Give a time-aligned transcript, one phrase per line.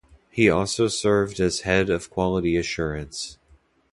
[0.31, 3.37] He also served as Head of Quality Assurance.